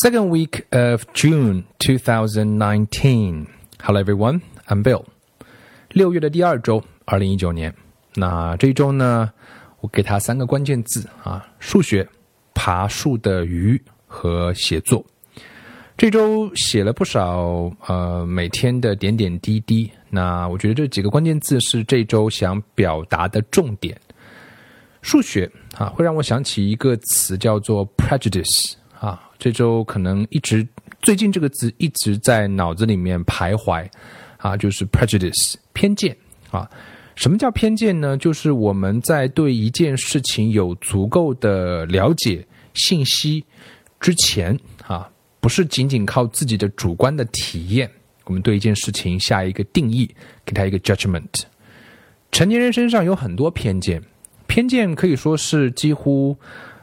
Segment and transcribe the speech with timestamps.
[0.00, 3.48] Second week of June 2019.
[3.82, 5.04] Hello everyone, I'm Bill.
[5.88, 7.74] 六月的第二周，二零一九年。
[8.14, 9.32] 那这一周呢，
[9.80, 12.08] 我给他三个关键字啊：数学、
[12.54, 15.04] 爬树的鱼和写作。
[15.96, 19.90] 这周写了不少呃每天的点点滴滴。
[20.10, 24.00] 那我觉得这几个关键字是这周想表达的重点。
[25.02, 28.74] 数学啊，会让我想起一个词叫做 prejudice。
[29.38, 30.66] 这周可能一直
[31.02, 33.88] 最近这个字一直在脑子里面徘徊
[34.36, 36.16] 啊，就是 prejudice 偏见
[36.50, 36.68] 啊。
[37.14, 38.16] 什么叫偏见呢？
[38.16, 43.44] 就是我们在对一件事情有足够的了解信息
[44.00, 45.10] 之前啊。
[45.40, 47.88] 不是仅仅靠自己的主观的体验，
[48.24, 50.12] 我们对一件事情下一个定义，
[50.44, 51.42] 给他一个 judgment。
[52.32, 54.02] 成年人身上有很多偏见，
[54.48, 56.36] 偏见可以说是几乎，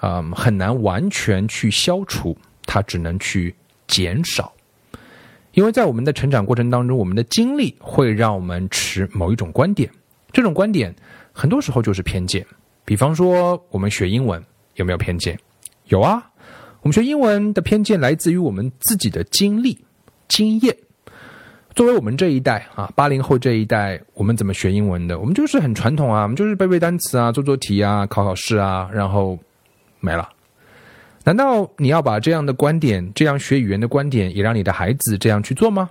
[0.00, 3.54] 嗯，很难完全去消除，它只能去
[3.86, 4.52] 减少。
[5.52, 9.90] 因为在我们的成长过程当中，我们的经历会让我们持某一种观点，
[10.32, 10.94] 这种观点
[11.32, 12.46] 很多时候就是偏见。
[12.84, 14.42] 比方说，我们学英文
[14.76, 15.38] 有没有偏见？
[15.86, 16.24] 有啊。
[16.80, 19.76] 我们学英文的偏见来自于我们自己的经历、
[20.28, 20.74] 经验。
[21.74, 25.18] 作为我们这一代啊，八零后这一代，我们怎么学英文的？
[25.18, 29.36] 我们就是很传统啊，我们就是背背单词啊，做做题啊，考考试啊，然后
[30.00, 30.28] 没了。
[31.24, 35.90] 难道你要把这样的观点、这样学语言的观点，也让你的孩子这样去做吗？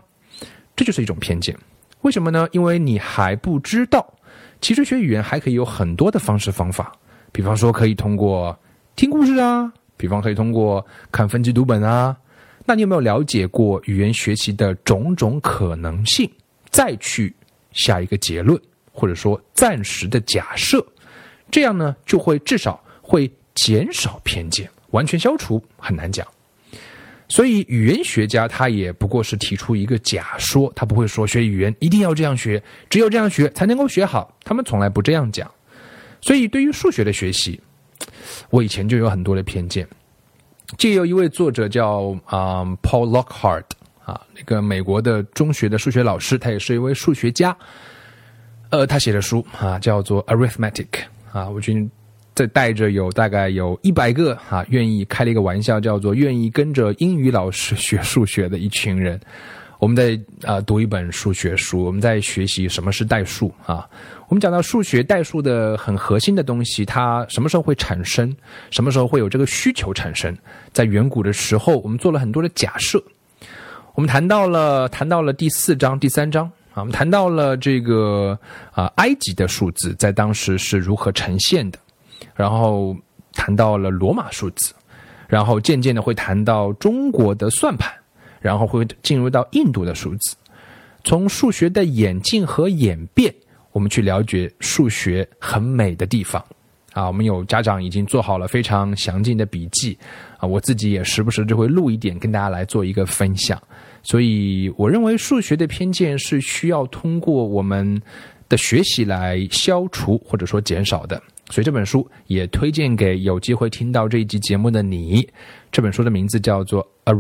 [0.76, 1.56] 这就是一种偏见。
[2.02, 2.48] 为什么呢？
[2.52, 4.14] 因为你还不知道，
[4.62, 6.92] 其实学语言还可以有很多的方式方法，
[7.32, 8.58] 比方说可以通过
[8.96, 9.72] 听故事啊。
[10.00, 12.16] 比方可以通过看分级读本啊，
[12.66, 16.30] 那你有没有了解过语言学习的种种可能性，
[16.70, 17.36] 再去
[17.72, 20.86] 下一个结论，或者说暂时的假设，
[21.50, 26.26] 这样呢就会至少会减少偏见，完全消除很难讲。
[27.28, 35.52] 所以语言学家他也不过是提出一个假说，他不会说学语言一定要这样学，只有这样学才能够学好，他们从来不这样讲。
[36.22, 37.60] 所以对于数学的学习。
[38.50, 39.88] 我以前就有很多的偏见，
[40.78, 43.64] 这有一位作者叫啊 Paul Lockhart
[44.04, 47.58] 啊，那个美国的中学的数学老师，他也是一位数学家。
[48.70, 50.88] 呃，他写的书啊叫做 Arithmetic
[51.32, 51.90] 啊，我觉得
[52.38, 59.20] 这带着有大概有一百个啊，愿意开了一个玩笑，叫做愿意跟着英语老师学数学的一群人。
[59.80, 63.90] 我们在啊读一本数学书，我们在学习什么是代数啊。
[64.28, 68.32] 我们讲到数学代数的很核心的东西，它什么时候会产生？
[68.70, 70.38] 什么时候会有这个需求产生？
[70.72, 73.04] 在远古的时候，我们做了很多的假设。
[73.96, 78.38] 我们谈到了谈到了第四章、第三章啊，我们谈到了这个
[78.74, 81.80] 啊埃及的数字在当时是如何呈现的，
[82.36, 82.96] 然后
[83.34, 84.74] 谈到了罗马数字，
[85.28, 87.92] 然后渐渐的会谈到中国的算盘。
[88.40, 90.38] 然后会进入到印度的数字，
[91.04, 93.34] 从数学的演进和演变，
[93.72, 96.42] 我们去了解数学很美的地方。
[96.94, 99.98] 啊，我们有家长已经做好了非常详尽的笔记，
[100.38, 103.62] 啊，我自己也时不时就会录一点跟大家来做一个分享。
[104.04, 108.00] 所以，我认为数学的偏见是需要通过我们
[108.48, 111.22] 的学习来消除或者说减少的。
[111.50, 115.28] 所以这本书也推荐给有机会听到这一集节目的你。
[115.72, 116.86] 这本书的名字叫做《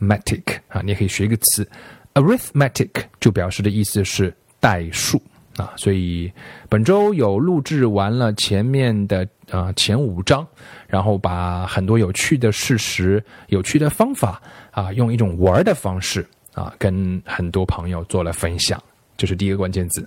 [0.00, 1.68] Arithmetic 啊，你也可以学一个词
[2.14, 5.20] ，arithmetic 就表示的意思是代数
[5.56, 6.30] 啊，所以
[6.68, 10.46] 本周有录制完了前面的啊前五章，
[10.86, 14.40] 然后把很多有趣的事实、有趣的方法
[14.70, 18.82] 啊，用一种玩的方式啊，跟很多朋友做了分享，
[19.16, 20.06] 这是第一个关键字。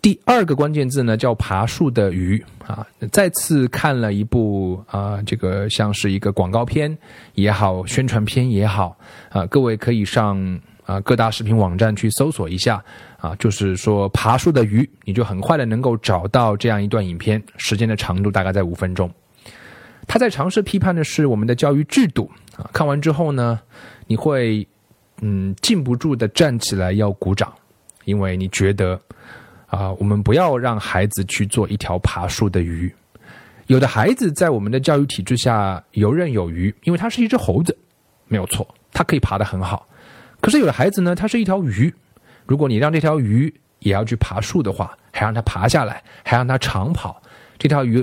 [0.00, 2.86] 第二个关键字呢，叫爬树的鱼啊。
[3.10, 6.96] 再次看了一部啊，这个像是一个广告片
[7.34, 8.96] 也好，宣传片也好
[9.28, 10.38] 啊，各位可以上
[10.86, 12.82] 啊各大视频网站去搜索一下
[13.18, 19.10] 啊，就是说爬树的鱼，你就很快的能够找到这样一段影片，时间的长度大概在五分钟。
[20.06, 22.70] 他在尝试批判的是我们的教育制度啊。
[22.72, 23.60] 看完之后呢，
[24.06, 24.66] 你会
[25.20, 27.52] 嗯禁不住的站起来要鼓掌，
[28.04, 28.98] 因为你觉得。
[29.68, 32.92] 啊，我们不要让孩子去做一条爬树的鱼。
[33.66, 37.76] 有的孩子在我们的教育体制下游刃有余，因为他是一只猴子，
[38.26, 39.86] 没有错，他可以爬得很好。
[40.40, 41.92] 可是有的孩子呢，他是一条鱼，
[42.46, 47.20] 如果你让这条鱼也要去爬树的话，还让它爬下来，还让它长跑，
[47.58, 48.02] 这条鱼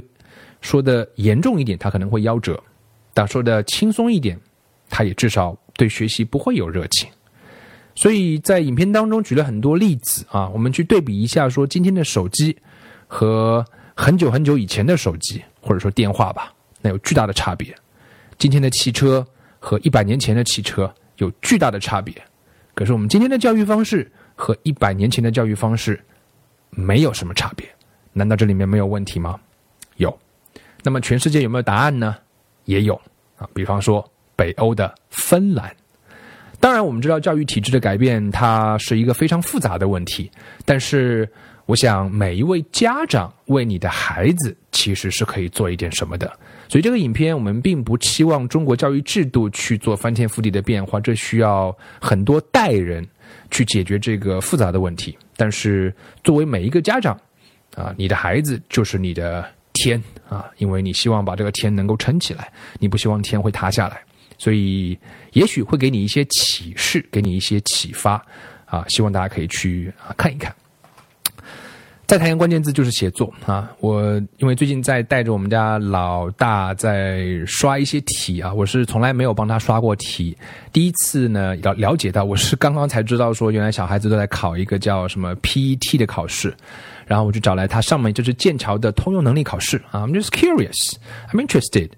[0.62, 2.54] 说的严重一点，它可能会夭折；
[3.14, 4.40] 但说的轻松一点，
[4.90, 7.10] 它也至少对学习不会有热情。
[7.96, 12.56] 所以在影片当中举了很多例子啊，我们去对比一下，说今天的手机
[13.08, 13.66] 和
[13.96, 17.74] 很久很久以前的手机或者说电话吧，那有巨大的差别。
[18.38, 19.26] 今天的汽车
[19.60, 22.14] 和一百年前的汽车有巨大的差别。
[22.74, 25.98] 可是我们今天的教育方式和一百年前的教育方式
[26.72, 27.66] 没有什么差别，
[28.12, 29.40] 难道这里面没有问题吗？
[29.96, 30.16] 有。
[30.84, 32.18] 那么全世界有没有答案呢？
[32.66, 32.94] 也有
[33.38, 34.06] 啊，比方说
[34.36, 35.74] 北欧的芬兰。
[36.66, 40.32] 当然，我们知道教育体制的改变，它是一个非常复杂的问题。
[40.66, 41.30] 但是，
[41.68, 46.26] 我想每一位家长为你的孩子其实是可以做一点什么的。
[46.68, 51.72] 所以，这个影片我们并不期望中国教育制度去做翻天覆地的变化，这需要
[52.02, 53.08] 很多代人
[53.52, 55.16] 去解决这个复杂的问题。
[55.38, 57.16] 但是，作为每一个家长，
[57.76, 64.02] 啊，你的孩子就是你的天啊，因为你希望把这个天能够撑起来，你不希望天会塌下来。
[64.38, 64.98] 所以，
[65.34, 68.24] 也许会给你一些启示，给你一些启发，
[68.66, 70.54] 啊，希望大家可以去啊看一看。
[72.08, 73.72] 再谈一个关键字，就是写作啊。
[73.80, 80.38] 我因为最近在带着我们家老大在刷一些题啊，我是从来没有帮他刷过题，
[80.72, 86.56] 第一次呢了了解到，我是刚刚才知道说，原来小孩子都在考一个叫什么 PET 的考试，
[87.08, 90.06] 然后我就找来他上面就是剑桥的通用能力考试啊。
[90.06, 90.94] I'm just curious,
[91.34, 91.90] I'm interested.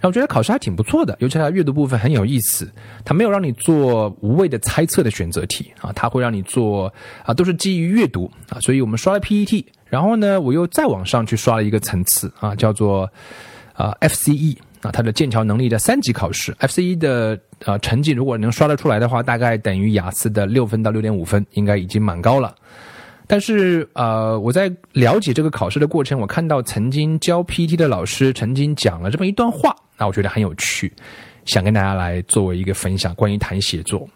[0.00, 2.70] 然后我觉得考试还挺不错的，尤其它阅读部分很有意思。
[3.04, 6.92] 它没有让你做无谓的猜测的选择题啊，它会让你做
[7.24, 8.60] 啊，都是基于阅读啊。
[8.60, 13.10] 所以我们刷了 PET，然后呢，我又再往上去刷了一个层次啊，叫做
[13.72, 16.52] 啊 FCE 啊，它的剑桥能力的三级考试。
[16.60, 22.54] FCE 的啊成绩如果能刷得出来的话，大概等于雅思的六分到六点五分，应该已经蛮高了。
[23.30, 30.90] 但是，呃，我在了解这个考试的过程，我看到曾经教 P T 的老师曾经讲了这么一段话，那我觉得很有趣，
[31.44, 33.14] 想跟大家来作为一个分享。
[33.14, 34.08] 关于谈写作，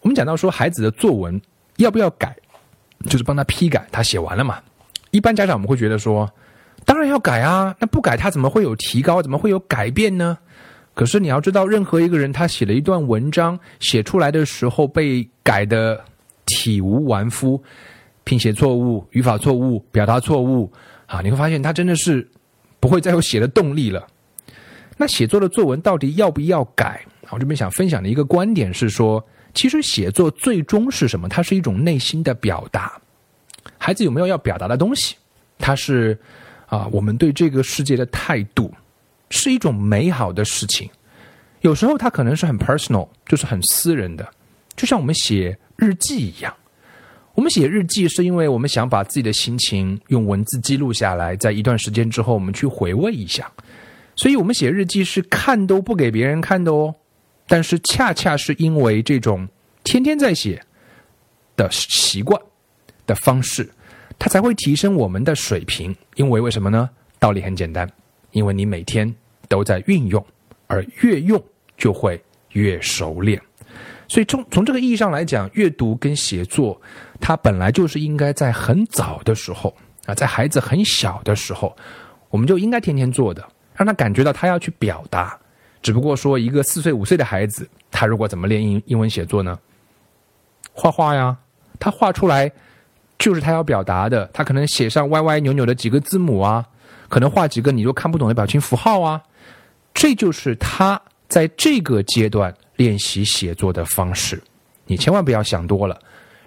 [0.00, 1.40] 我们讲到说孩子的作文
[1.76, 2.34] 要不要改，
[3.08, 4.58] 就是帮他批改，他写完了嘛。
[5.12, 6.28] 一般家长我们会觉得说，
[6.84, 10.36] 当然要改啊，那不改他怎么会有提高，怎么会有改变呢？
[10.94, 16.02] 可是你要知道，任何一个人他写了一段文章，写出来的时候被改的
[16.44, 17.62] 体无完肤。
[18.26, 20.70] 拼写错误、语法错误、表达错误，
[21.06, 22.28] 啊，你会发现他真的是
[22.80, 24.04] 不会再有写的动力了。
[24.96, 27.00] 那写作的作文到底要不要改？
[27.30, 29.24] 我这边想分享的一个观点是说，
[29.54, 31.28] 其实写作最终是什么？
[31.28, 33.00] 它是一种内心的表达。
[33.78, 35.14] 孩子有没有要表达的东西？
[35.56, 36.18] 它是
[36.66, 38.74] 啊，我们对这个世界的态度，
[39.30, 40.90] 是一种美好的事情。
[41.60, 44.28] 有时候它可能是很 personal，就是很私人的，
[44.74, 46.52] 就像我们写日记一样。
[47.36, 53.52] 我们写日记是因为我们想把自己的心情用文字记录下来，在一段时间之后我们去回味一下，
[54.16, 56.94] 所以我们写日记是看都不给别人看的哦。
[57.46, 59.46] 但是恰恰是因为这种
[59.84, 60.60] 天天在写
[61.56, 62.40] 的习惯
[63.06, 63.68] 的方式，
[64.18, 65.94] 它才会提升我们的水平。
[66.14, 66.88] 因为为什么呢？
[67.18, 67.86] 道理很简单，
[68.30, 69.14] 因为你每天
[69.46, 70.24] 都在运用，
[70.68, 71.40] 而越用
[71.76, 72.18] 就会
[72.52, 73.38] 越熟练。
[74.08, 76.80] 所以从从这个意义上来讲，阅读跟写作，
[77.20, 79.74] 它本来就是应该在很早的时候
[80.06, 81.76] 啊，在孩子很小的时候，
[82.30, 85.36] 我们就应该天天做的，让他感觉到他要去表达。
[85.82, 89.58] 只不过说，一个四岁五岁的孩子，他如果怎么练英英文写作呢？
[90.72, 91.36] 画画呀，
[91.78, 92.50] 他画出来
[93.18, 96.64] 就是他要表达的，他可能写上歪歪扭扭的几个字母啊，
[97.08, 99.22] 可能画几个你都看不懂的表情符号啊，
[99.94, 102.54] 这就是他在这个阶段。
[102.76, 104.42] 练习写作的方式，
[104.86, 105.98] 你千万不要想多了，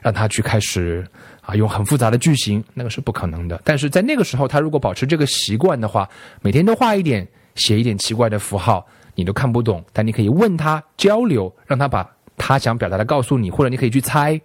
[0.02, 1.06] 让他去开始
[1.42, 3.62] 啊用很复杂的句型，那个是不可能的。
[3.66, 6.08] 但是在那个时候，他如果保持这个习惯的话，
[6.42, 14.40] 每天都画一点，写一点奇怪的符号，你都看不懂，但你可以问他交流，让他把他想表达的告诉你，或者你可以去猜。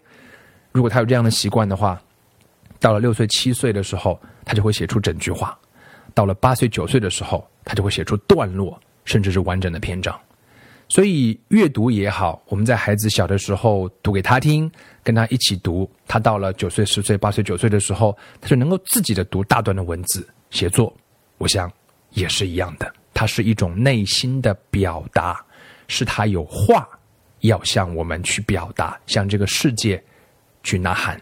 [0.72, 2.00] 如果他有这样的习惯的话，
[2.80, 5.56] 到了六岁七岁的时候，他就会写出整句话；
[6.14, 10.18] 到了八岁九岁的时候，他就会写出段落，甚至是完整的篇章。
[10.88, 14.70] 所以阅读也好，我们在孩子小的时候读给他听，
[15.02, 15.90] 跟他一起读。
[16.06, 20.94] 他到了九岁、十岁、八岁、九岁的时候，他就能够自己的读大段的文字写作。
[21.38, 21.70] 我想
[22.10, 25.44] 也是一样的，它是一种内心的表达，
[25.88, 26.88] 是他有话
[27.40, 30.02] 要向我们去表达，向这个世界
[30.62, 31.20] 去呐喊。